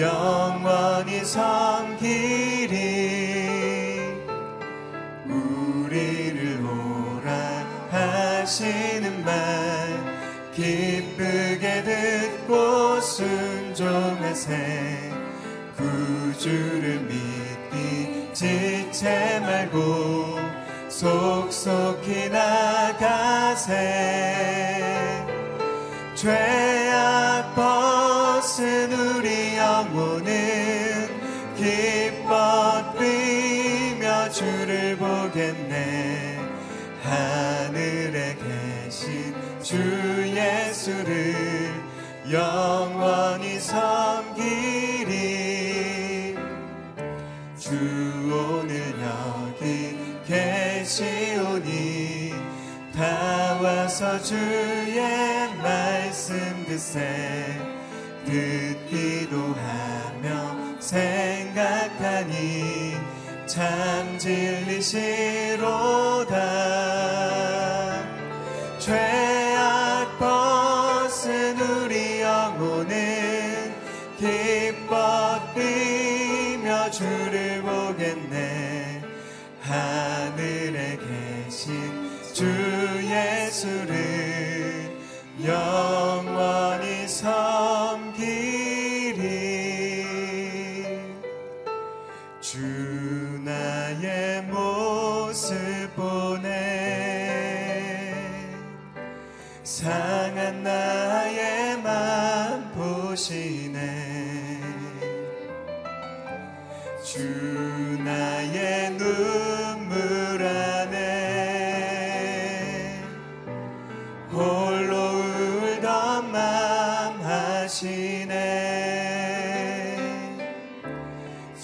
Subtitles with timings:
[0.00, 2.70] 영원히 섬기리
[5.26, 7.30] 우리를 오라
[7.90, 9.34] 하시는 말
[10.54, 14.56] 기쁘게 듣고 순종하세
[15.76, 20.40] 구주를 믿기 지체 말고
[20.88, 23.76] 속속히 나가세.
[26.14, 26.49] 죄
[39.70, 39.76] 주
[40.26, 41.72] 예수를
[42.28, 45.14] 영원히 섬기리.
[47.56, 47.70] 주
[48.34, 49.96] 오늘 여기
[50.26, 51.70] 계시오니
[52.96, 57.56] 다 와서 주의 말씀 듣세.
[58.24, 62.34] 듣기도 하며 생각하니
[63.46, 65.60] 참 진리시로다
[85.50, 88.30] 영원히 섬기리.
[92.40, 92.58] 주
[93.44, 95.56] 나의 모습
[95.96, 96.50] 보네
[99.64, 103.80] 상한 나의 맘 보시네.
[107.02, 107.18] 주
[108.04, 109.49] 나의 눈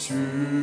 [0.07, 0.56] 주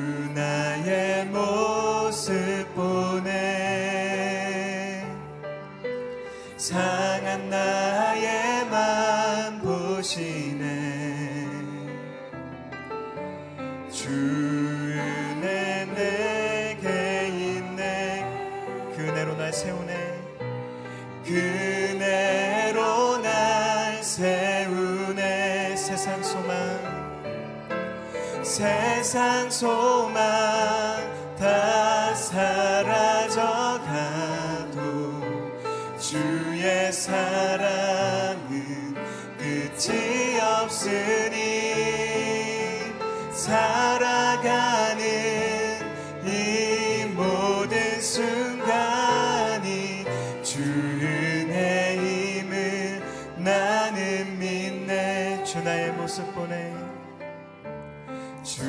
[58.43, 58.61] 주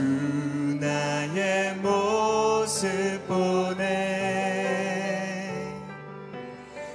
[0.80, 3.84] 나의 모습 보네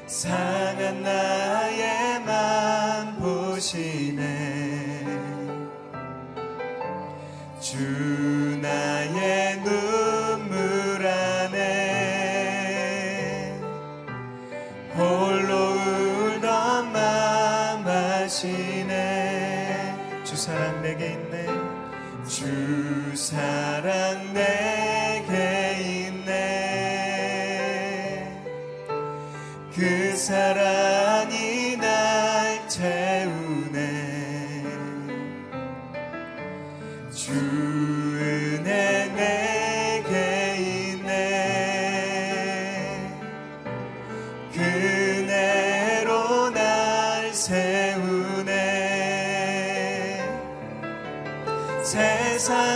[0.07, 4.18] 상한 나의 맘 보시네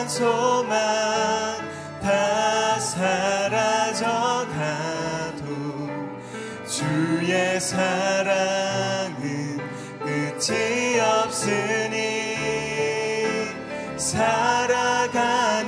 [0.07, 0.73] 소망
[2.01, 4.03] 다 사라져가도
[6.67, 9.13] 주의 사랑은
[9.99, 12.23] 끝이 없으니
[13.97, 15.62] 살아가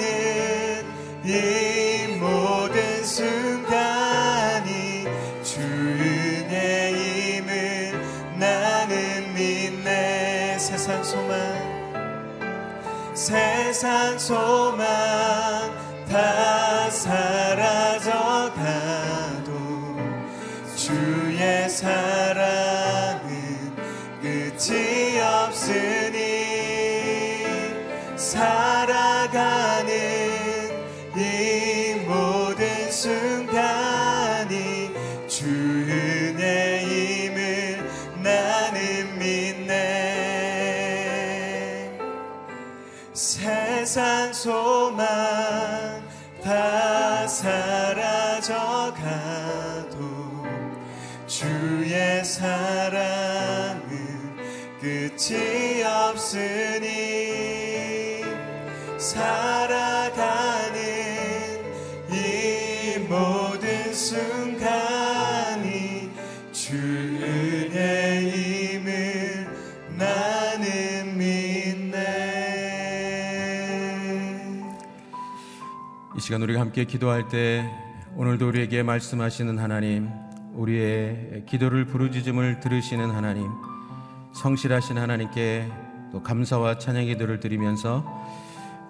[13.26, 14.86] 세상 소망
[16.08, 18.12] 다 사라져
[18.54, 19.98] 가도
[20.76, 23.26] 주의 사랑은
[24.22, 26.05] 끝이 없으
[44.46, 45.04] 소망
[46.44, 48.46] 다 사라져가도
[51.26, 53.88] 주의 사랑은
[54.80, 56.86] 끝이 없으니
[59.00, 60.05] 살아
[76.26, 77.70] 시간 우리가 함께 기도할 때
[78.16, 80.10] 오늘도 우리에게 말씀하시는 하나님,
[80.56, 83.48] 우리의 기도를 부르짖음을 들으시는 하나님,
[84.34, 85.70] 성실하신 하나님께
[86.12, 88.04] 또 감사와 찬양 기도를 드리면서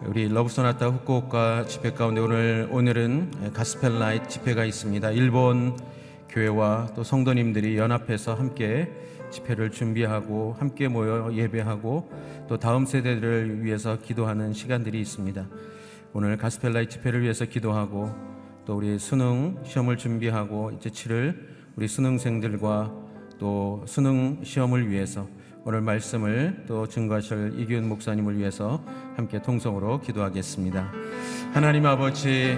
[0.06, 5.12] 우리 러브소나타 후쿠오카 집회 가운데 오늘 오늘은 gospel night 집회가 있습니다.
[5.12, 5.78] 일본
[6.30, 8.90] 교회와 또 성도님들이 연합해서 함께
[9.32, 12.10] 집회를 준비하고 함께 모여 예배하고
[12.48, 15.46] 또 다음 세대들을 위해서 기도하는 시간들이 있습니다.
[16.18, 18.10] 오늘 가스펠라이 집회를 위해서 기도하고
[18.66, 22.90] 또 우리 수능 시험을 준비하고 이제 치를 우리 수능생들과
[23.38, 25.28] 또 수능 시험을 위해서
[25.66, 28.82] 오늘 말씀을 또 증거하실 이기훈 목사님을 위해서
[29.18, 30.90] 함께 통성으로 기도하겠습니다.
[31.54, 32.58] 하나님 아버지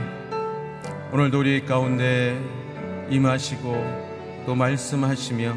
[1.11, 2.39] 오늘도 우리 가운데
[3.09, 5.55] 임하시고 또 말씀하시며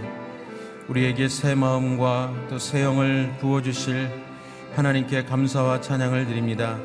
[0.88, 4.08] 우리에게 새 마음과 또 새 영을 부어 주실
[4.74, 6.78] 하나님께 감사와 찬양을 드립니다.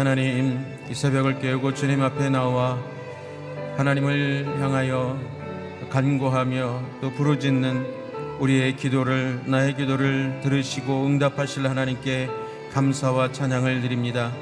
[0.00, 2.78] 하나님 이 새벽을 깨우고 주님 앞에 나와
[3.76, 5.20] 하나님을 향하여
[5.90, 12.30] 간구하며 또 부르짖는 우리의 기도를 나의 기도를 들으시고 응답하실 하나님께
[12.72, 14.32] 감사와 찬양을 드립니다.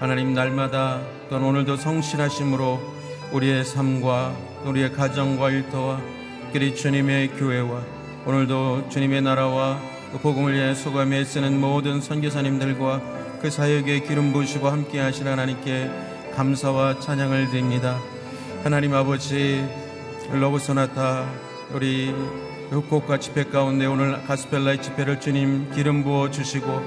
[0.00, 2.80] 하나님 날마다 또 오늘도 성실하심으로
[3.32, 4.34] 우리의 삶과
[4.64, 6.00] 우리의 가정과 일터와
[6.50, 7.82] 그리 주님의 교회와
[8.24, 9.78] 오늘도 주님의 나라와
[10.12, 13.13] 그 복음을 위해 수고 애쓰는 모든 선교사님들과
[13.44, 15.90] 그 사역에 기름 부으시고 함께 하실 하나님께
[16.34, 18.00] 감사와 찬양을 드립니다.
[18.62, 19.62] 하나님 아버지
[20.32, 21.30] 러브 소나타
[21.74, 22.14] 우리
[22.70, 26.80] 후쿠오카 집회 가운데 오늘 gospel night 집회를 주님 기름 부어 주시고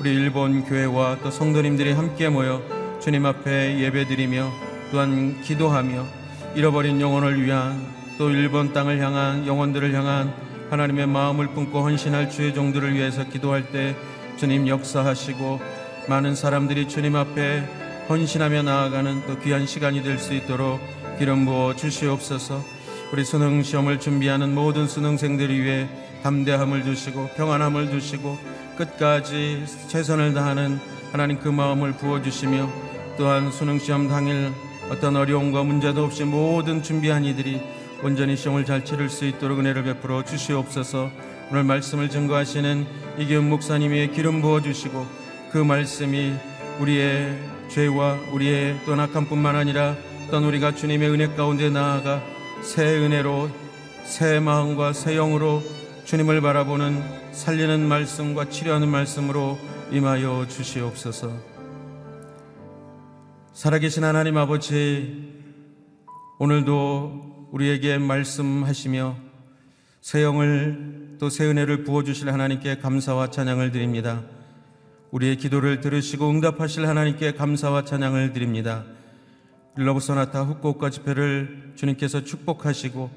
[0.00, 2.62] 우리 일본 교회와 또 성도님들이 함께 모여
[3.02, 4.50] 주님 앞에 예배드리며
[4.90, 6.06] 또한 기도하며
[6.54, 10.32] 잃어버린 영혼을 위한 또 일본 땅을 향한 영혼들을 향한
[10.70, 13.94] 하나님의 마음을 품고 헌신할 주의 종들을 위해서 기도할 때
[14.38, 15.77] 주님 역사하시고
[16.08, 17.62] 많은 사람들이 주님 앞에
[18.08, 20.80] 헌신하며 나아가는 또 귀한 시간이 될 수 있도록
[21.18, 22.64] 기름 부어 주시옵소서.
[23.12, 25.88] 우리 수능 시험을 준비하는 모든 수능생들을 위해
[26.22, 28.38] 담대함을 주시고 평안함을 주시고
[28.76, 30.80] 끝까지 최선을 다하는
[31.12, 32.70] 하나님 그 마음을 부어 주시며
[33.16, 34.52] 또한 수능 시험 당일
[34.90, 37.60] 어떤 어려움과 문제도 없이 모든 준비한 이들이
[38.02, 41.10] 온전히 시험을 잘 치를 수 있도록 은혜를 베풀어 주시옵소서.
[41.50, 42.86] 오늘 말씀을 증거하시는
[43.18, 45.17] 이기훈 목사님의 기름 부어 주시고
[45.50, 46.34] 그 말씀이
[46.80, 47.38] 우리의
[47.70, 52.22] 죄와 우리의 떠나감뿐만 아니라 어떤 우리가 주님의 은혜 가운데 나아가
[52.62, 53.50] 새 은혜로
[54.04, 55.62] 새 마음과 새 영으로
[56.04, 57.02] 주님을 바라보는
[57.32, 59.58] 살리는 말씀과 치료하는 말씀으로
[59.90, 61.32] 임하여 주시옵소서.
[63.52, 65.32] 살아계신 하나님 아버지,
[66.38, 69.16] 오늘도 우리에게 말씀하시며
[70.00, 74.22] 새 영을 또 새 은혜를 부어주실 하나님께 감사와 찬양을 드립니다.
[75.10, 78.84] 우리의 기도를 들으시고 응답하실 하나님께 감사와 찬양을 드립니다.
[79.74, 83.10] 러브 소나타 후쿠오카 집회를 주님께서 축복하시고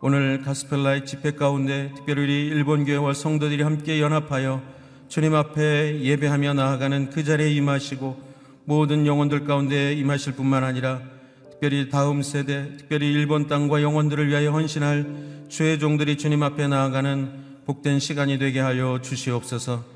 [0.00, 4.62] 오늘 gospel night 집회 가운데 특별히 일본 교회와 성도들이 함께 연합하여
[5.08, 8.18] 주님 앞에 예배하며 나아가는 그 자리에 임하시고
[8.64, 11.00] 모든 영혼들 가운데 임하실 뿐만 아니라
[11.50, 17.98] 특별히 다음 세대, 특별히 일본 땅과 영혼들을 위하여 헌신할 주의 종들이 주님 앞에 나아가는 복된
[17.98, 19.95] 시간이 되게 하여 주시옵소서.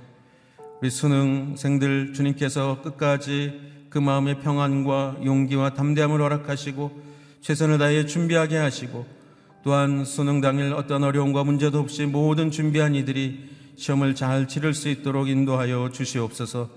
[0.81, 3.61] 우리 수능생들 주님께서 끝까지
[3.91, 7.03] 그 마음의 평안과 용기와 담대함을 허락하시고
[7.43, 9.07] 최선을 다해 준비하게 하시고
[9.63, 15.29] 또한 수능 당일 어떤 어려움과 문제도 없이 모든 준비한 이들이 시험을 잘 치를 수 있도록
[15.29, 16.71] 인도하여 주시옵소서.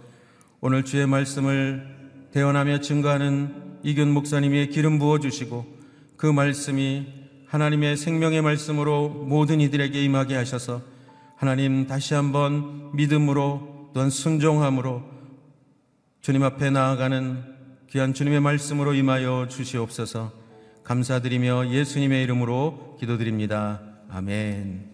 [0.59, 1.87] 오늘 주의 말씀을
[2.33, 5.65] 대언하며 증거하는 이균 목사님의 기름 부어 주시고
[6.17, 7.05] 그 말씀이
[7.47, 10.81] 하나님의 생명의 말씀으로 모든 이들에게 임하게 하셔서
[11.37, 15.03] 하나님 다시 한번 믿음으로 또한 순종함으로
[16.21, 17.43] 주님 앞에 나아가는
[17.91, 20.33] 귀한 주님의 말씀으로 임하여 주시옵소서
[20.83, 23.81] 감사드리며 예수님의 이름으로 기도드립니다.
[24.09, 24.89] 아멘.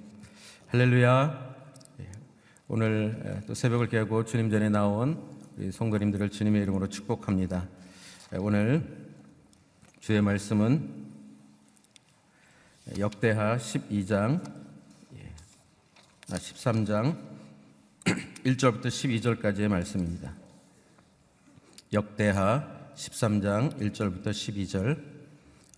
[0.68, 1.56] 할렐루야.
[2.02, 2.12] 예,
[2.68, 5.18] 오늘 또 새벽을 깨고 주님 전에 나온
[5.58, 7.68] 우리 성도님들을 주님의 이름으로 축복합니다.
[8.34, 9.08] 예, 오늘
[10.02, 11.08] 주의 말씀은
[13.00, 14.44] 역대하 12장,
[16.28, 17.29] 13장
[18.46, 20.34] 1절부터 12절까지의 말씀입니다.
[21.92, 22.66] 역대하
[22.96, 24.98] 13장 1절부터 12절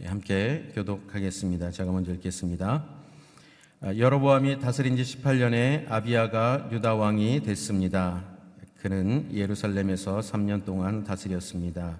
[0.03, 1.71] 예, 함께 교독하겠습니다.
[1.71, 2.85] 제가 먼저 읽겠습니다.
[3.81, 8.23] 아, 여로보암이 다스린 지 18년에 아비아가 유다 왕이 됐습니다.
[8.79, 11.97] 그는 예루살렘에서 3년 동안 다스렸습니다.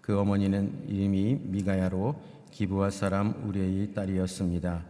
[0.00, 2.20] 그 어머니는 이름이 미가야로
[2.52, 4.84] 기부와 사람 우레의 딸이었습니다.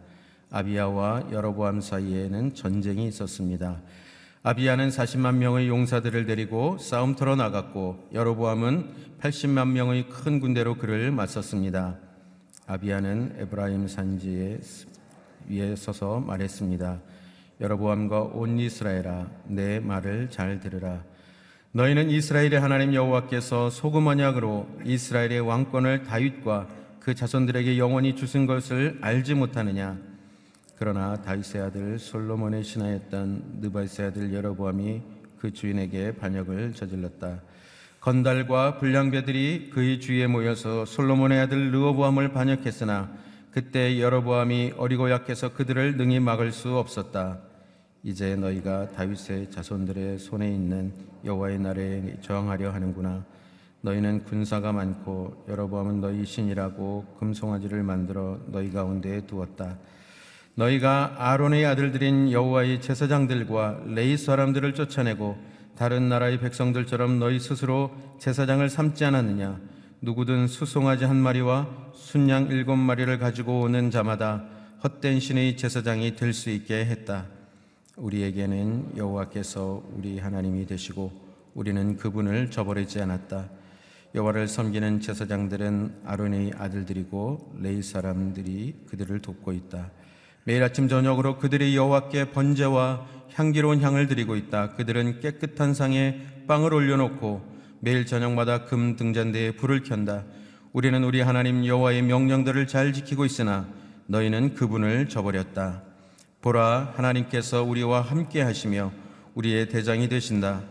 [0.51, 3.81] 아비아와 여로보암 사이에는 전쟁이 있었습니다.
[4.47, 11.95] 아비아는 40만 명의 용사들을 데리고 싸움터로 나갔고 여로보암은 80만 명의 큰 군대로 그를 맞섰습니다.
[12.67, 14.59] 아비아는 에브라임 산지에
[15.49, 17.01] 위에 서서 말했습니다.
[17.59, 21.01] 여로보암과 온 이스라엘아 내 말을 잘 들으라.
[21.71, 26.67] 너희는 이스라엘의 하나님 여호와께서 소금 언약으로 이스라엘의 왕권을 다윗과
[26.99, 29.97] 그 자손들에게 영원히 주신 것을 알지 못하느냐?
[30.77, 35.01] 그러나 다윗의 아들 솔로몬의 신하였던 느바스의 아들 여로보암이
[35.39, 37.41] 그 주인에게 반역을 저질렀다.
[38.01, 43.09] 건달과 불량배들이 그의 주위에 모여서 솔로몬의 아들 르호보암을 반역했으나
[43.51, 47.39] 그때 여로보암이 어리고 약해서 그들을 능히 막을 수 없었다.
[48.03, 53.25] 이제 너희가 다윗의 자손들의 손에 있는 여호와의 날에 저항하려 하는구나.
[53.81, 59.77] 너희는 군사가 많고 여로보암은 너희 신이라고 금송아지를 만들어 너희 가운데에 두었다.
[60.55, 65.37] 너희가 아론의 아들들인 여호와의 제사장들과 레이 사람들을 쫓아내고
[65.77, 69.59] 다른 나라의 백성들처럼 너희 스스로 제사장을 삼지 않았느냐?
[70.01, 74.45] 누구든 수송아지 한 마리와 순양 일곱 마리를 가지고 오는 자마다
[74.83, 77.25] 헛된 신의 제사장이 될 수 있게 했다.
[77.97, 81.11] 우리에게는 여호와께서 우리 하나님이 되시고
[81.53, 83.49] 우리는 그분을 저버리지 않았다.
[84.13, 89.91] 여호와를 섬기는 제사장들은 아론의 아들들이고 레이 사람들이 그들을 돕고 있다
[90.47, 94.73] 매일 아침 저녁으로 그들이 여호와께 번제와 향기로운 향을 드리고 있다.
[94.73, 97.41] 그들은 깨끗한 상에 빵을 올려놓고
[97.79, 100.23] 매일 저녁마다 금 등잔대에 불을 켠다.
[100.71, 103.67] 우리는 우리 하나님 여호와의 명령들을 잘 지키고 있으나
[104.05, 105.81] 너희는 그분을 저버렸다.
[106.41, 108.91] 보라 하나님께서 우리와 함께 하시며
[109.33, 110.61] 우리의 대장이 되신다.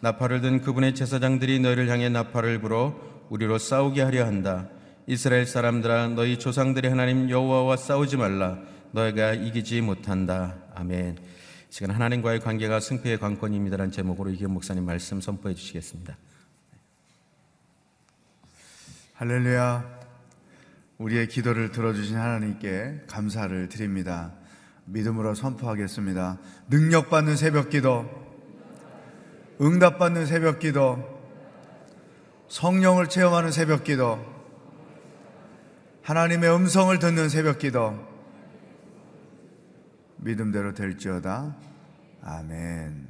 [0.00, 2.94] 나팔을 든 그분의 제사장들이 너희를 향해 나팔을 불어
[3.30, 4.68] 우리로 싸우게 하려 한다.
[5.08, 8.58] 이스라엘 사람들아 너희 조상들의 하나님 여호와와 싸우지 말라.
[8.94, 10.54] 너희가 이기지 못한다.
[10.72, 11.18] 아멘.
[11.68, 16.16] 시간 하나님과의 관계가 승패의 관건입니다라는 제목으로 이기 목사님 말씀 선포해 주시겠습니다.
[19.14, 20.00] 할렐루야.
[20.98, 24.32] 우리의 기도를 들어주신 하나님께 감사를 드립니다.
[24.84, 26.38] 믿음으로 선포하겠습니다.
[26.68, 28.08] 능력받는 새벽 기도,
[29.60, 31.02] 응답받는 새벽 기도,
[32.46, 34.24] 성령을 체험하는 새벽 기도,
[36.02, 38.13] 하나님의 음성을 듣는 새벽 기도,
[40.24, 41.54] 믿음대로 될지어다.
[42.22, 43.06] 아멘.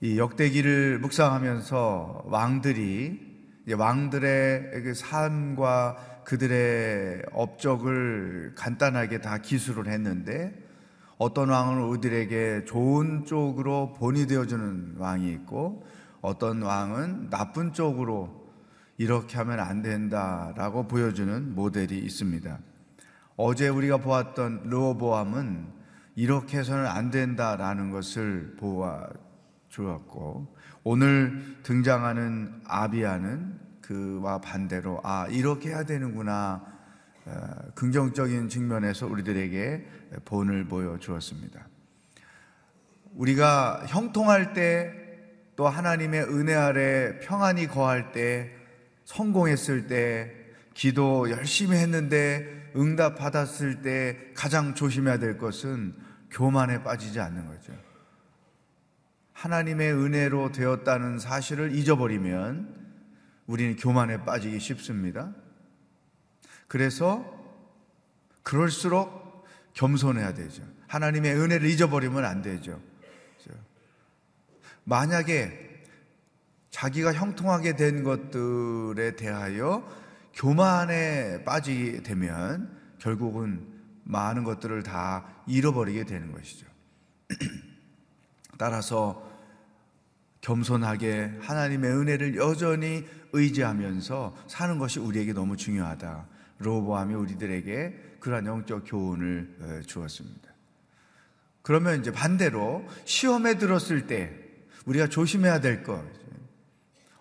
[0.00, 3.32] 이 역대기를 묵상하면서 왕들이
[3.74, 10.52] 왕들의 그 삶과 그들의 업적을 간단하게 다 기술을 했는데
[11.16, 15.86] 어떤 왕은 우리들에게 좋은 쪽으로 본이 되어주는 왕이 있고
[16.20, 18.42] 어떤 왕은 나쁜 쪽으로
[18.98, 22.58] 이렇게 하면 안 된다라고 보여주는 모델이 있습니다.
[23.36, 25.82] 어제 우리가 보았던 르호보암은
[26.16, 29.08] 이렇게 해서는 안 된다라는 것을 보아
[29.68, 36.62] 주었고 오늘 등장하는 아비아는 그와 반대로 아 이렇게 해야 되는구나
[37.24, 37.32] 어,
[37.74, 39.86] 긍정적인 측면에서 우리들에게
[40.24, 41.68] 본을 보여 주었습니다.
[43.14, 45.02] 우리가 형통할 때
[45.56, 48.50] 또 하나님의 은혜 아래 평안히 거할 때
[49.04, 50.32] 성공했을 때
[50.74, 55.94] 기도 열심히 했는데 응답 받았을 때 가장 조심해야 될 것은
[56.30, 57.72] 교만에 빠지지 않는 거죠.
[59.32, 62.82] 하나님의 은혜로 되었다는 사실을 잊어버리면
[63.46, 65.32] 우리는 교만에 빠지기 쉽습니다.
[66.68, 67.24] 그래서
[68.42, 70.62] 그럴수록 겸손해야 되죠.
[70.86, 72.80] 하나님의 은혜를 잊어버리면 안 되죠.
[74.84, 75.72] 만약에
[76.70, 79.86] 자기가 형통하게 된 것들에 대하여
[80.34, 83.66] 교만에 빠지게 되면 결국은
[84.04, 86.66] 많은 것들을 다 잃어버리게 되는 것이죠.
[88.58, 89.30] 따라서
[90.40, 96.26] 겸손하게 하나님의 은혜를 여전히 의지하면서 사는 것이 우리에게 너무 중요하다.
[96.58, 100.52] 로보암이 우리들에게 그러한 영적 교훈을 어, 주었습니다.
[101.62, 104.36] 그러면 이제 반대로 시험에 들었을 때
[104.84, 106.04] 우리가 조심해야 될 것,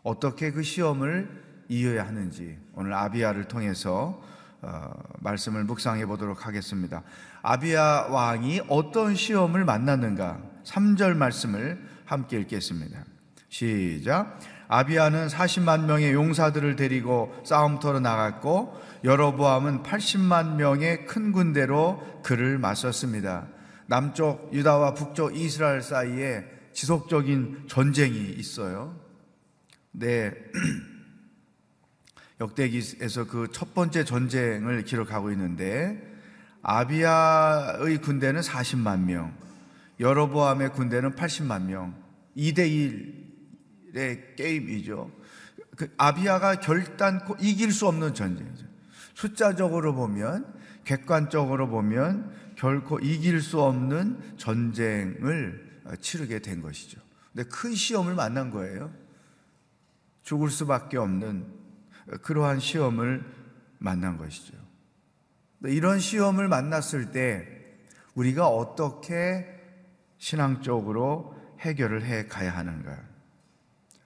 [0.03, 1.29] 어떻게 그 시험을
[1.71, 4.21] 이겨야 하는지 오늘 아비아를 통해서
[4.61, 7.01] 어, 말씀을 묵상해 보도록 하겠습니다.
[7.41, 10.39] 아비아 왕이 어떤 시험을 만났는가?
[10.65, 13.05] 3절 말씀을 함께 읽겠습니다.
[13.47, 14.37] 시작.
[14.67, 23.47] 아비아는 40만 명의 용사들을 데리고 싸움터로 나갔고 여로보암은 80만 명의 큰 군대로 그를 맞섰습니다.
[23.87, 28.99] 남쪽 유다와 북쪽 이스라엘 사이에 지속적인 전쟁이 있어요.
[29.91, 30.33] 네.
[32.41, 36.01] 역대기에서 그 첫 번째 전쟁을 기록하고 있는데
[36.63, 39.35] 아비아의 군대는 40만 명,
[39.99, 41.95] 여로보암의 군대는 80만 명.
[42.35, 42.59] 2대
[43.93, 45.11] 1의 게임이죠.
[45.75, 48.65] 그 아비아가 결단코 이길 수 없는 전쟁이죠.
[49.13, 50.53] 숫자적으로 보면
[50.85, 56.99] 객관적으로 보면 결코 이길 수 없는 전쟁을 치르게 된 것이죠.
[57.33, 58.91] 근데 큰 시험을 만난 거예요.
[60.23, 61.60] 죽을 수밖에 없는
[62.21, 63.23] 그러한 시험을
[63.79, 64.53] 만난 것이죠.
[65.63, 67.47] 이런 시험을 만났을 때
[68.15, 69.47] 우리가 어떻게
[70.17, 72.97] 신앙적으로 해결을 해 가야 하는가?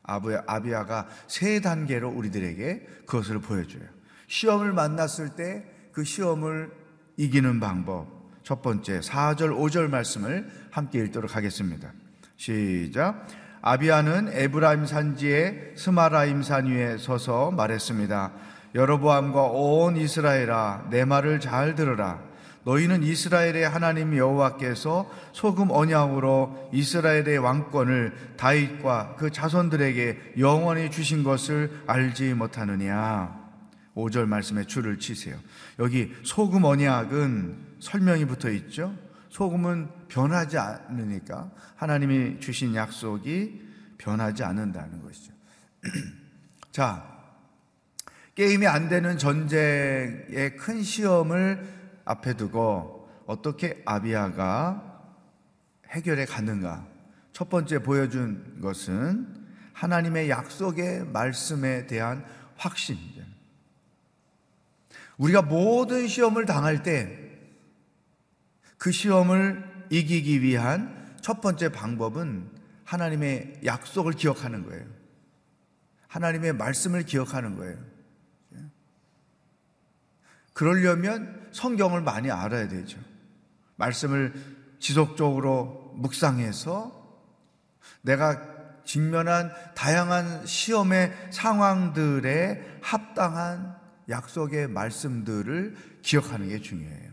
[0.04, 3.84] 아비아 가 세 단계로 우리들에게 그것을 보여줘요.
[4.28, 6.72] 시험을 만났을 때 그 시험을
[7.16, 8.08] 이기는 방법.
[8.44, 11.94] 첫 번째, 4절, 5절 말씀을 함께 읽도록 하겠습니다.
[12.36, 13.26] 시작.
[13.68, 18.32] 아비아는 에브라임 산지의 스마라임 산 위에 서서 말했습니다.
[18.76, 22.22] 여로보암과 온 이스라엘아 내 말을 잘 들으라.
[22.64, 32.36] 너희는 이스라엘의 하나님 여호와께서 소금 언약으로 이스라엘의 왕권을 다윗과 그 자손들에게 영원히 주신 것을 알지
[32.36, 33.36] 못하느냐.
[33.96, 35.38] 5절 말씀에 줄을 치세요.
[35.80, 38.94] 여기 소금 언약은 설명이 붙어 있죠.
[39.36, 43.62] 소금은 변하지 않으니까 하나님이 주신 약속이
[43.98, 45.34] 변하지 않는다는 것이죠.
[46.72, 47.06] 자,
[48.36, 51.68] 게임이 안 되는 전쟁의 큰 시험을
[52.06, 55.04] 앞에 두고 어떻게 아비아가
[55.90, 56.88] 해결해 갔는가?
[57.34, 59.28] 첫 번째 보여준 것은
[59.74, 62.24] 하나님의 약속의 말씀에 대한
[62.56, 63.26] 확신입니다.
[65.18, 67.25] 우리가 모든 시험을 당할 때
[68.86, 72.52] 그 시험을 이기기 위한 첫 번째 방법은
[72.84, 74.86] 하나님의 약속을 기억하는 거예요.
[76.08, 77.80] 하나님의 말씀을 기억하는 거예요.
[80.54, 83.00] 그러려면 성경을 많이 알아야 되죠.
[83.78, 84.36] 말씀을
[84.78, 87.26] 지속적으로 묵상해서
[88.04, 88.40] 내가
[88.84, 93.76] 직면한 다양한 시험의 상황들에 합당한
[94.10, 97.05] 약속의 말씀들을 기억하는 게 중요해요.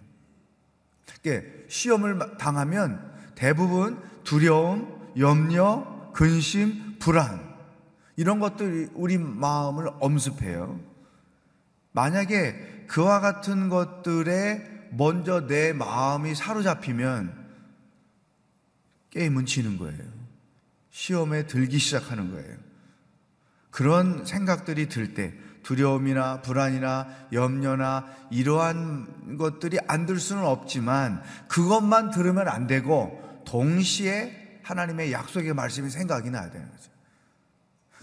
[1.68, 7.52] 시험을 당하면 대부분 두려움, 염려, 근심, 불안
[8.16, 10.80] 이런 것들이 우리 마음을 엄습해요.
[11.92, 17.42] 만약에 그와 같은 것들에 먼저 내 마음이 사로잡히면
[19.10, 20.02] 게임은 지는 거예요.
[20.90, 22.56] 시험에 들기 시작하는 거예요.
[23.70, 32.48] 그런 생각들이 들 때 두려움이나 불안이나 염려나 이러한 것들이 안 들 수는 없지만 그것만 들으면
[32.48, 36.90] 안 되고 동시에 하나님의 약속의 말씀이 생각이 나야 되는 거죠.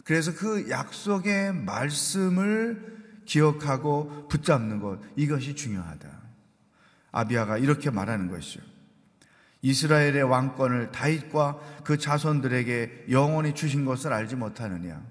[0.04, 6.10] 그래서 그 약속의 말씀을 기억하고 붙잡는 것 이것이 중요하다.
[7.12, 8.62] 아비아가 이렇게 말하는 것이죠.
[9.62, 15.02] 이스라엘의 왕권을 다윗과 그 자손들에게 영원히 주신 것을 알지 못하느냐.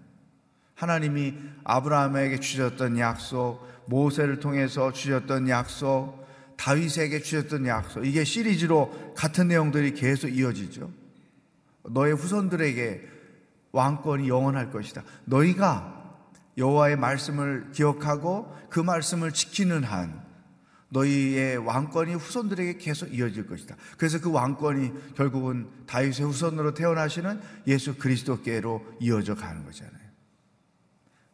[0.78, 6.24] 하나님이 아브라함에게 주셨던 약속, 모세를 통해서 주셨던 약속,
[6.56, 10.88] 다윗에게 주셨던 약속, 이게 시리즈로 같은 내용들이 계속 이어지죠.
[11.82, 13.08] 너의 후손들에게
[13.72, 15.02] 왕권이 영원할 것이다.
[15.24, 16.16] 너희가
[16.56, 20.22] 여호와의 말씀을 기억하고 그 말씀을 지키는 한
[20.90, 23.74] 너희의 왕권이 후손들에게 계속 이어질 것이다.
[23.96, 29.97] 그래서 그 왕권이 결국은 다윗의 후손으로 태어나시는 예수 그리스도께로 이어져 가는 거잖아요.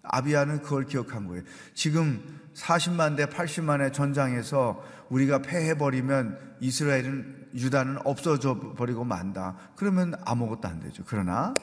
[0.05, 1.43] 아비아는 그걸 기억한 거예요.
[1.75, 2.23] 지금
[2.55, 9.57] 40만 대 80만의 전장에서 우리가 패해버리면 이스라엘은 유다는 없어져 버리고 만다.
[9.77, 11.05] 그러면 아무것도 안 되죠.
[11.07, 11.55] 그러나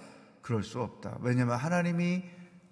[0.42, 1.18] 그럴 수 없다.
[1.22, 2.24] 왜냐하면 하나님이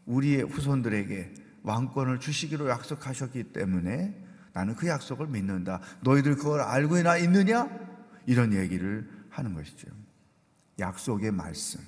[0.05, 5.81] 우리의 후손들에게 왕권을 주시기로 약속하셨기 때문에 나는 그 약속을 믿는다.
[6.01, 7.69] 너희들 그걸 알고나 있느냐?
[8.25, 9.87] 이런 얘기를 하는 것이죠.
[10.79, 11.81] 약속의 말씀.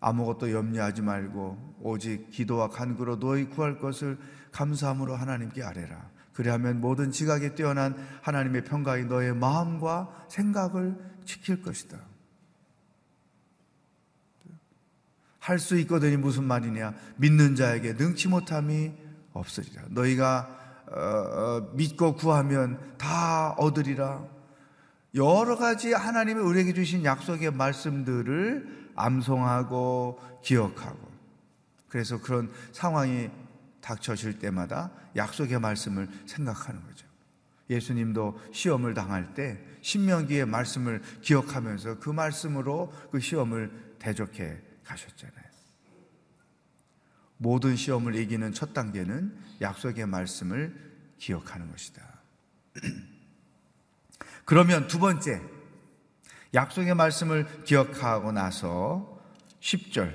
[0.00, 4.18] 아무것도 염려하지 말고 오직 기도와 간구로 너희 구할 것을
[4.52, 6.10] 감사함으로 하나님께 아뢰라.
[6.32, 11.98] 그리하면 모든 지각에 뛰어난 하나님의 평강이 너의 마음과 생각을 지킬 것이다.
[15.38, 16.94] 할 수 있거든이 무슨 말이냐?
[17.16, 18.92] 믿는 자에게 능치 못함이
[19.32, 19.82] 없으리라.
[19.90, 24.24] 너희가 어, 어, 믿고 구하면 다 얻으리라.
[25.14, 31.10] 여러 가지 하나님이 우리에게 주신 약속의 말씀들을 암송하고 기억하고
[31.88, 33.28] 그래서 그런 상황이
[33.80, 37.06] 닥쳐질 때마다 약속의 말씀을 생각하는 거죠.
[37.68, 45.50] 예수님도 시험을 당할 때 신명기의 말씀을 기억하면서 그 말씀으로 그 시험을 대적해 가셨잖아요.
[47.36, 50.76] 모든 시험을 이기는 첫 단계는 약속의 말씀을
[51.18, 52.02] 기억하는 것이다.
[54.44, 55.40] 그러면 두 번째,
[56.54, 59.18] 약속의 말씀을 기억하고 나서
[59.60, 60.12] 10절,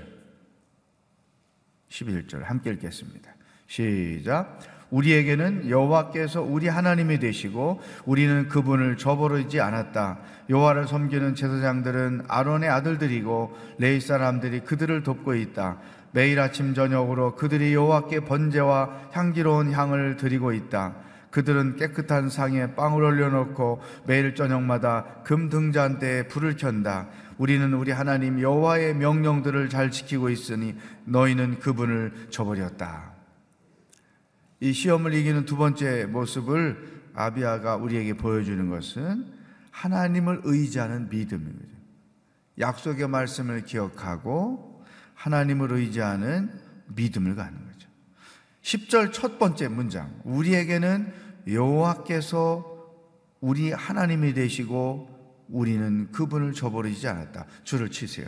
[1.89, 3.33] 11절 함께 읽겠습니다.
[3.67, 4.59] 시작.
[4.91, 10.19] 우리에게는 여호와께서 우리 하나님이 되시고 우리는 그분을 저버리지 않았다.
[10.49, 15.79] 여호와를 섬기는 제사장들은 아론의 아들들이고 레이 사람들이 그들을 돕고 있다.
[16.11, 20.95] 매일 아침 저녁으로 그들이 여호와께 번제와 향기로운 향을 드리고 있다.
[21.35, 27.09] 그들은 깨끗한 상에 빵을 올려놓고 매일 저녁마다 금 등잔대에 불을 켠다.
[27.37, 33.15] 우리는 우리 하나님 여호와의 명령들을 잘 지키고 있으니 너희는 그분을 저버렸다.
[34.61, 39.25] 이 시험을 이기는 두 번째 모습을 아비아가 우리에게 보여주는 것은
[39.71, 41.75] 하나님을 의지하는 믿음입니다.
[42.59, 46.49] 약속의 말씀을 기억하고 하나님을 의지하는
[46.95, 47.89] 믿음을 갖는 거죠.
[48.61, 50.17] 10절 첫 번째 문장.
[50.23, 52.73] 우리에게는 여호와께서
[53.41, 57.45] 우리 하나님이 되시고 우리는 그분을 저버리지 않았다.
[57.63, 58.27] 줄을 치세요.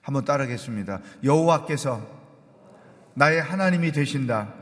[0.00, 1.00] 한번 따르겠습니다.
[1.24, 2.06] 여호와께서
[3.14, 4.52] 나의 하나님이 되신다.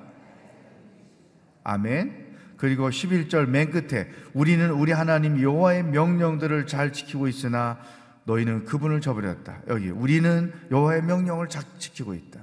[1.65, 2.37] 아멘.
[2.57, 7.81] 그리고 11절 맨 끝에 우리는 우리 하나님 여호와의 명령들을 잘 지키고 있으나
[8.25, 9.63] 너희는 그분을 저버렸다.
[9.67, 12.41] 여기 우리는 여호와의 명령을 잘 지키고 있다.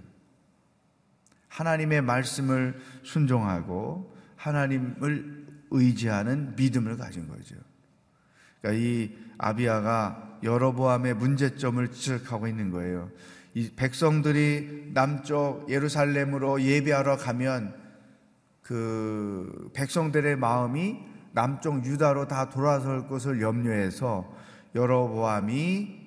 [1.59, 7.55] 하나님의 말씀을 순종하고 하나님을 의지하는 믿음을 가진 거죠.
[8.61, 13.11] 그러니까 이 아비아가 여러보암의 문제점을 지적하고 있는 거예요.
[13.53, 17.75] 이 백성들이 남쪽 예루살렘으로 예배하러 가면
[18.61, 20.97] 그 백성들의 마음이
[21.33, 24.33] 남쪽 유다로 다 돌아설 것을 염려해서
[24.75, 25.99] 여러보암이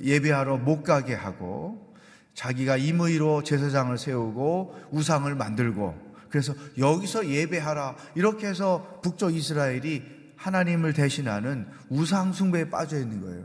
[0.00, 1.91] 예배하러 못 가게 하고
[2.34, 10.02] 자기가 임의로 제사장을 세우고 우상을 만들고 그래서 여기서 예배하라 이렇게 해서 북쪽 이스라엘이
[10.36, 13.44] 하나님을 대신하는 우상 숭배에 빠져 있는 거예요.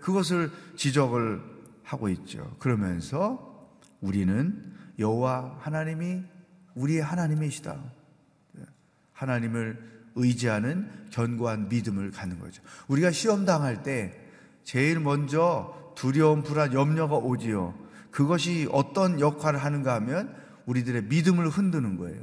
[0.00, 1.42] 그것을 지적을
[1.82, 2.54] 하고 있죠.
[2.58, 3.68] 그러면서
[4.00, 6.22] 우리는 여호와 하나님이
[6.74, 7.76] 우리의 하나님이시다.
[9.12, 9.78] 하나님을
[10.14, 12.62] 의지하는 견고한 믿음을 갖는 거죠.
[12.86, 14.16] 우리가 시험 당할 때
[14.62, 17.74] 제일 먼저 두려움, 불안, 염려가 오지요.
[18.10, 20.34] 그것이 어떤 역할을 하는가 하면
[20.66, 22.22] 우리들의 믿음을 흔드는 거예요.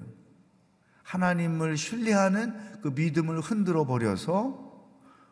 [1.03, 4.65] 하나님을 신뢰하는 그 믿음을 흔들어 버려서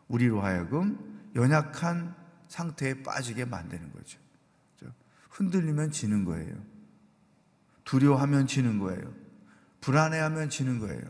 [0.08, 0.98] 우리로 하여금
[1.34, 2.14] 연약한
[2.48, 4.18] 상태에 빠지게 만드는 거죠.
[5.30, 6.54] 흔들리면 지는 거예요.
[7.84, 9.12] 두려워하면 지는 거예요.
[9.80, 11.02] 불안해하면 지는 거예요.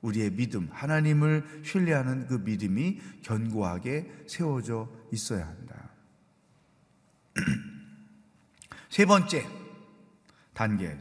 [0.00, 5.77] 우리의 믿음, 하나님을 신뢰하는 그 믿음이 견고하게 세워져 있어야 한다.
[8.88, 9.46] 세 번째
[10.54, 10.96] 단계.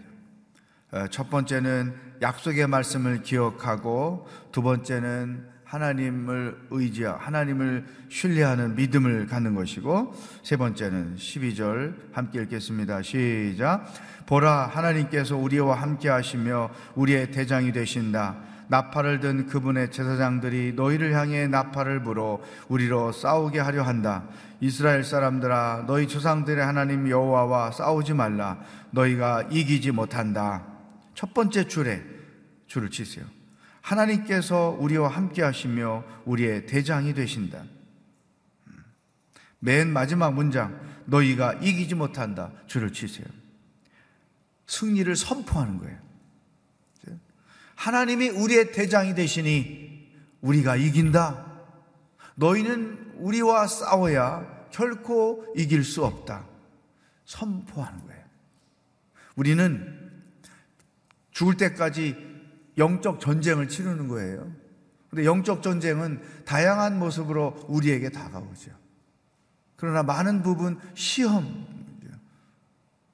[0.92, 10.14] 어, 첫 번째는 약속의 말씀을 기억하고 두 번째는 하나님을 의지하, 하나님을 신뢰하는 믿음을 갖는 것이고
[10.42, 13.02] 세 번째는 12절 함께 읽겠습니다.
[13.02, 13.86] 시작.
[14.28, 18.38] 보라 하나님께서 우리와 함께 하시며 우리의 대장이 되신다.
[18.70, 24.28] 나팔을 든 그분의 제사장들이 너희를 향해 나팔을 불어 우리로 싸우게 하려 한다.
[24.60, 28.60] 이스라엘 사람들아 너희 조상들의 하나님 여호와와 싸우지 말라.
[28.92, 30.66] 너희가 이기지 못한다.
[31.14, 32.04] 첫 번째 줄에
[32.68, 33.26] 줄을 치세요.
[33.82, 37.64] 하나님께서 우리와 함께 하시며 우리의 대장이 되신다.
[39.60, 42.52] 맨 마지막 문장 너희가 이기지 못한다.
[42.68, 43.26] 줄을 치세요.
[44.66, 46.07] 승리를 선포하는 거예요.
[47.78, 50.12] 하나님이 우리의 대장이 되시니
[50.42, 51.46] 우리가 이긴다.
[52.36, 56.46] 너희는 우리와 싸워야 결코 이길 수 없다.
[57.26, 58.24] 선포하는 거예요.
[59.36, 60.12] 우리는
[61.32, 62.16] 죽을 때까지
[62.78, 64.52] 영적 전쟁을 치르는 거예요.
[65.10, 68.72] 근데 영적 전쟁은 다양한 모습으로 우리에게 다가오죠.
[69.76, 71.68] 그러나 많은 부분 시험,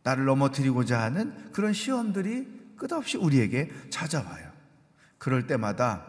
[0.04, 2.48] 나를 넘어뜨리고자 하는 그런 시험들이
[2.78, 4.53] 끝없이 우리에게 찾아와요.
[5.24, 6.06] 그럴 때마다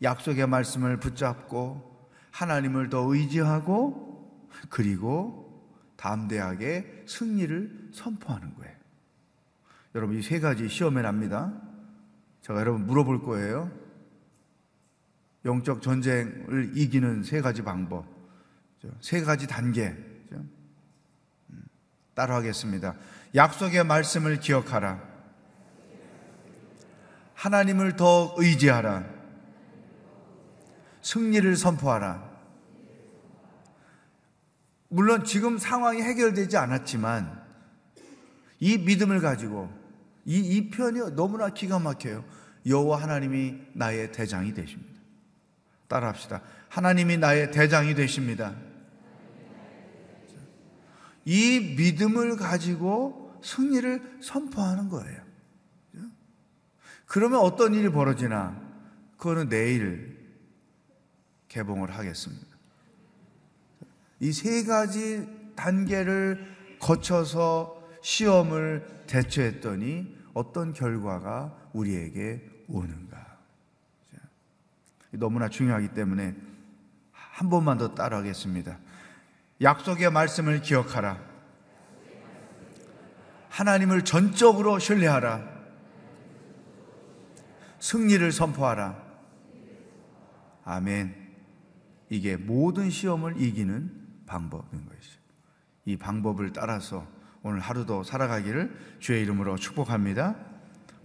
[0.00, 8.74] 약속의 말씀을 붙잡고 하나님을 더 의지하고 그리고 담대하게 승리를 선포하는 거예요.
[9.94, 11.52] 여러분 이 세 가지 시험에 납니다.
[12.40, 13.70] 제가 여러분 물어볼 거예요.
[15.44, 18.06] 영적 전쟁을 이기는 세 가지 방법,
[19.02, 19.88] 세 가지 단계
[20.32, 20.50] 음,
[22.14, 22.94] 따라하겠습니다.
[23.34, 25.13] 약속의 말씀을 기억하라.
[27.44, 29.04] 하나님을 더 의지하라.
[31.02, 32.32] 승리를 선포하라.
[34.88, 37.44] 물론 지금 상황이 해결되지 않았지만
[38.60, 39.70] 이 믿음을 가지고
[40.24, 42.24] 이, 이 편이 너무나 기가 막혀요.
[42.64, 44.98] 여호와 하나님이 나의 대장이 되십니다.
[45.86, 46.40] 따라합시다.
[46.70, 48.54] 하나님이 나의 대장이 되십니다.
[51.26, 55.23] 이 믿음을 가지고 승리를 선포하는 거예요.
[57.06, 58.60] 그러면 어떤 일이 벌어지나?
[59.18, 60.18] 그거는 내일
[61.48, 62.46] 개봉을 하겠습니다.
[64.20, 73.38] 이 세 가지 단계를 거쳐서 시험을 대처했더니 어떤 결과가 우리에게 오는가?
[75.10, 76.34] 너무나 중요하기 때문에
[77.12, 78.78] 한 번만 더 따라하겠습니다.
[79.60, 81.20] 약속의 말씀을 기억하라.
[83.48, 85.53] 하나님을 전적으로 신뢰하라.
[87.84, 88.96] 승리를 선포하라.
[90.64, 91.14] 아멘.
[92.08, 93.90] 이게 모든 시험을 이기는
[94.24, 95.18] 방법인 것이죠.
[95.84, 97.06] 이 방법을 따라서
[97.42, 100.34] 오늘 하루도 살아가기를 주의 이름으로 축복합니다.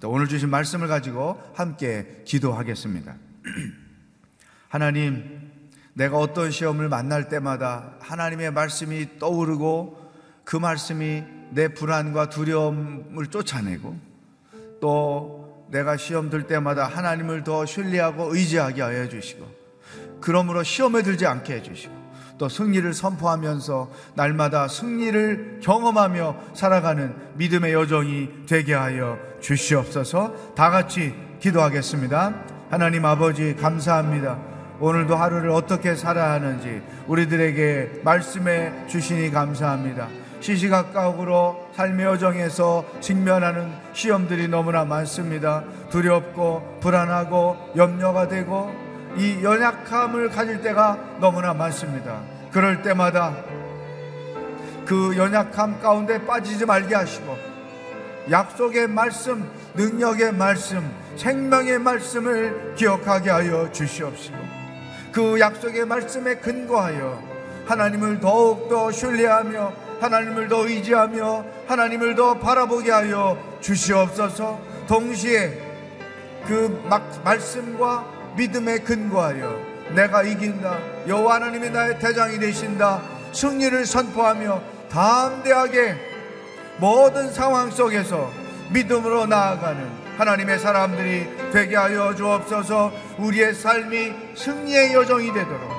[0.05, 3.13] 오늘 주신 말씀을 가지고 함께 기도하겠습니다.
[4.69, 5.51] 하나님,
[5.95, 10.11] 내가 어떤 시험을 만날 때마다 하나님의 말씀이 떠오르고
[10.45, 13.99] 그 말씀이 내 불안과 두려움을 쫓아내고
[14.79, 15.38] 또
[15.71, 19.45] 내가 시험 들 때마다 하나님을 더 신뢰하고 의지하게 하여 주시고
[20.21, 21.99] 그러므로 시험에 들지 않게 해 주시고
[22.37, 32.33] 또 승리를 선포하면서 날마다 승리를 경험하며 살아가는 믿음의 여정이 되게 하여 주시옵소서 다 같이 기도하겠습니다.
[32.69, 34.37] 하나님 아버지 감사합니다.
[34.79, 40.07] 오늘도 하루를 어떻게 살아야 하는지 우리들에게 말씀해 주시니 감사합니다.
[40.39, 45.63] 시시각각으로 삶의 여정에서 직면하는 시험들이 너무나 많습니다.
[45.89, 48.71] 두렵고 불안하고 염려가 되고
[49.17, 52.21] 이 연약함을 가질 때가 너무나 많습니다.
[52.51, 53.35] 그럴 때마다
[54.85, 57.37] 그 연약함 가운데 빠지지 말게 하시고
[58.29, 64.37] 약속의 말씀, 능력의 말씀, 생명의 말씀을 기억하게 하여 주시옵시고
[65.11, 67.21] 그 약속의 말씀에 근거하여
[67.65, 74.59] 하나님을 더욱더 신뢰하며 하나님을 더 의지하며 하나님을 더 바라보게 하여 주시옵소서.
[74.87, 75.69] 동시에
[76.47, 76.81] 그
[77.23, 79.59] 말씀과 믿음에 근거하여
[79.95, 81.07] 내가 이긴다.
[81.07, 83.01] 여호와 하나님이 나의 대장이 되신다.
[83.33, 85.95] 승리를 선포하며 담대하게
[86.77, 88.31] 모든 상황 속에서
[88.71, 92.91] 믿음으로 나아가는 하나님의 사람들이 되게 하여 주옵소서.
[93.17, 95.78] 우리의 삶이 승리의 여정이 되도록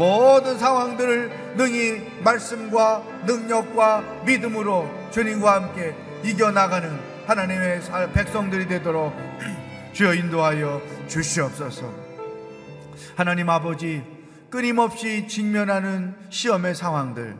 [0.00, 7.82] 모든 상황들을 능히 말씀과 능력과 믿음으로 주님과 함께 이겨나가는 하나님의
[8.14, 9.12] 백성들이 되도록
[9.92, 11.92] 주여 인도하여 주시옵소서
[13.14, 14.02] 하나님 아버지
[14.48, 17.36] 끊임없이 직면하는 시험의 상황들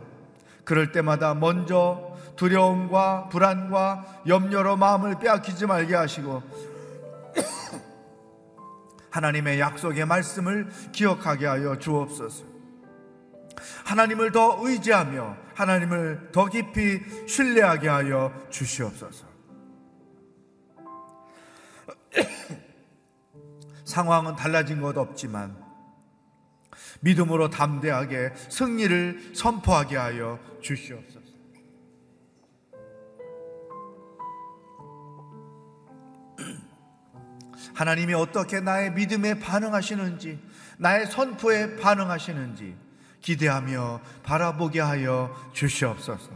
[0.64, 6.42] 그럴 때마다 먼저 두려움과 불안과 염려로 마음을 빼앗기지 말게 하시고
[9.08, 12.49] 하나님의 약속의 말씀을 기억하게 하여 주옵소서.
[13.84, 19.26] 하나님을 더 의지하며 하나님을 더 깊이 신뢰하게 하여 주시옵소서.
[23.84, 25.56] 상황은 달라진 것 없지만
[27.00, 31.20] 믿음으로 담대하게 승리를 선포하게 하여 주시옵소서.
[37.74, 40.38] 하나님이 어떻게 나의 믿음에 반응하시는지,
[40.78, 42.89] 나의 선포에 반응하시는지
[43.20, 46.30] 기대하며 바라보게 하여 주시옵소서.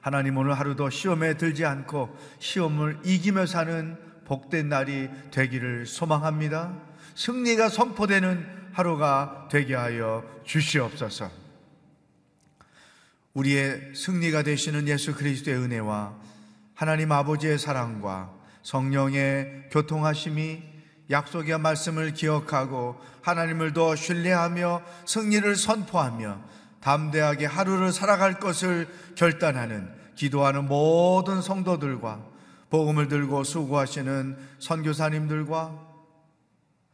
[0.00, 6.74] 하나님 오늘 하루도 시험에 들지 않고 시험을 이기며 사는 복된 날이 되기를 소망합니다.
[7.14, 11.30] 승리가 선포되는 하루가 되게 하여 주시옵소서.
[13.34, 16.14] 우리의 승리가 되시는 예수 그리스도의 은혜와
[16.74, 18.32] 하나님 아버지의 사랑과
[18.62, 20.69] 성령의 교통하심이
[21.10, 26.38] 약속의 말씀을 기억하고 하나님을 더 신뢰하며 승리를 선포하며
[26.80, 32.24] 담대하게 하루를 살아갈 것을 결단하는 기도하는 모든 성도들과
[32.70, 35.90] 복음을 들고 수고하시는 선교사님들과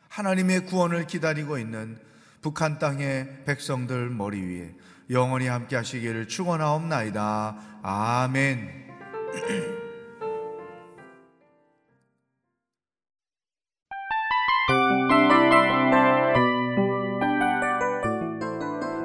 [0.09, 1.99] 하나님의 구원을 기다리고 있는
[2.41, 4.75] 북한 땅의 백성들 머리 위에
[5.11, 7.57] 영원히 함께 하시기를 축원하옵나이다.
[7.83, 8.87] 아멘.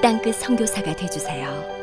[0.00, 1.77] 땅끝 성교사가 되주세요